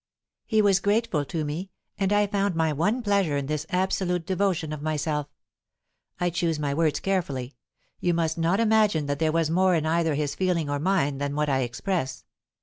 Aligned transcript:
He 0.47 0.63
was 0.63 0.79
grateful 0.79 1.23
to 1.25 1.45
me, 1.45 1.69
and 1.99 2.11
I 2.11 2.25
found 2.25 2.55
my 2.55 2.73
one 2.73 3.03
pleasure 3.03 3.37
in 3.37 3.45
this 3.45 3.67
absolute 3.69 4.25
devotion 4.25 4.73
of 4.73 4.81
myself. 4.81 5.27
I 6.19 6.31
choose 6.31 6.57
my 6.57 6.73
words 6.73 6.99
carefully; 6.99 7.53
you 7.99 8.15
must 8.15 8.35
not 8.35 8.59
imagine 8.59 9.05
that 9.05 9.19
there 9.19 9.31
was 9.31 9.51
more 9.51 9.75
in 9.75 9.85
either 9.85 10.15
his 10.15 10.33
feeling 10.33 10.71
or 10.71 10.79
mine 10.79 11.19
than 11.19 11.35
what 11.35 11.49
I 11.49 11.59
express. 11.59 12.23